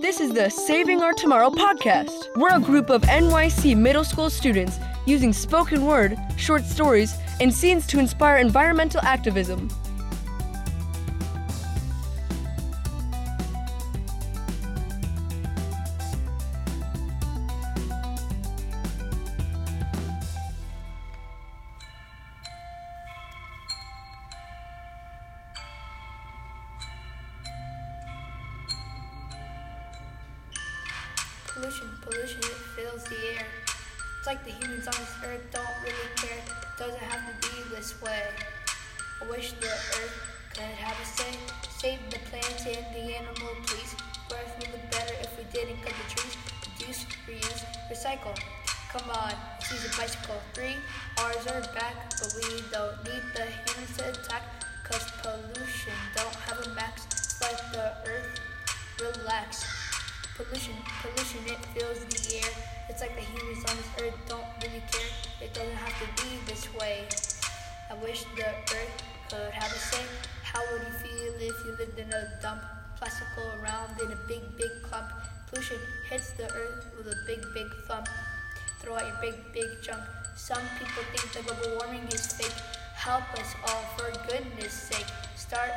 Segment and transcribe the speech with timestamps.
[0.00, 2.28] This is the Saving Our Tomorrow podcast.
[2.36, 7.84] We're a group of NYC middle school students using spoken word, short stories, and scenes
[7.88, 9.68] to inspire environmental activism.
[31.58, 33.44] Pollution, pollution, it fills the air.
[34.18, 36.38] It's like the humans on this earth don't really care.
[36.78, 38.22] Doesn't have to be this way.
[39.20, 40.14] I wish the earth
[40.54, 41.34] could have a say.
[41.78, 43.96] Save the plants and the animal, please.
[44.30, 46.36] Earth would look better if we didn't cut the trees.
[46.78, 48.38] Reduce, reuse, recycle.
[48.92, 49.34] Come on,
[49.68, 50.38] use a bicycle.
[50.54, 50.76] Three
[51.18, 54.44] R's are back, but we don't need the humans to attack.
[54.84, 57.17] Cause pollution don't have a max.
[60.38, 62.52] Pollution, pollution, it fills the air.
[62.88, 65.10] It's like the humans on this earth don't really care.
[65.42, 67.08] It doesn't have to be this way.
[67.90, 70.04] I wish the earth could have a say.
[70.44, 72.62] How would you feel if you lived in a dump?
[72.96, 75.10] Plastic all around in a big, big clump.
[75.50, 75.78] Pollution
[76.08, 78.06] hits the earth with a big, big thump.
[78.78, 80.04] Throw out your big, big junk.
[80.36, 82.62] Some people think that global warming is fake.
[82.94, 85.10] Help us all for goodness sake.
[85.34, 85.72] Start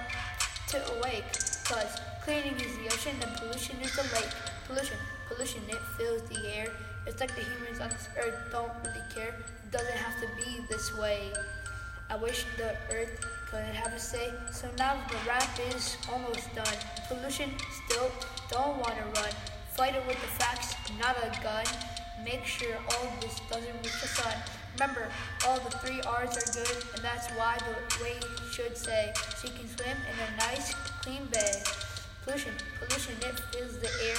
[0.68, 1.26] to awake.
[1.66, 4.51] Cause cleaning is the ocean and pollution is the lake.
[4.72, 6.72] Pollution, pollution, it fills the air.
[7.06, 9.36] It's like the humans on this earth don't really care.
[9.38, 11.34] It doesn't have to be this way.
[12.10, 14.32] I wish the earth could have a say.
[14.54, 16.74] So now the rap is almost done.
[17.10, 17.52] Pollution
[17.84, 18.10] still
[18.50, 19.34] don't wanna run.
[19.74, 21.66] Fight it with the facts, not a gun.
[22.24, 24.38] Make sure all this doesn't reach the sun.
[24.80, 25.10] Remember,
[25.46, 28.16] all the three R's are good, and that's why the way
[28.54, 31.62] should say, so you can swim in a nice, clean bay.
[32.24, 34.16] Pollution, pollution, it fills the air.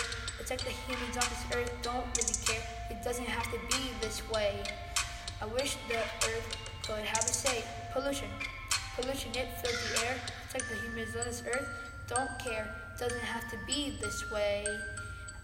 [0.50, 2.62] Like the humans on this earth don't really care.
[2.91, 4.62] It doesn't have to be this way.
[5.41, 7.64] I wish the earth could have a say.
[7.92, 8.29] Pollution,
[8.96, 10.17] pollution, it fills the air.
[10.52, 11.68] Like the humans on this earth
[12.08, 12.74] don't care.
[12.95, 14.67] It doesn't have to be this way.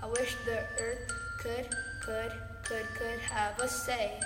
[0.02, 1.68] I wish the earth could,
[2.00, 2.32] could,
[2.64, 4.20] could, could have a say.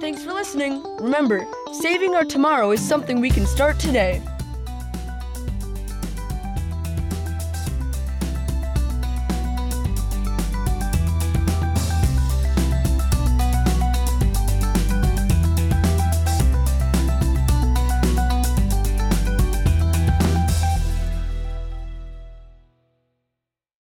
[0.00, 0.82] Thanks for listening.
[0.98, 4.20] Remember, saving our tomorrow is something we can start today.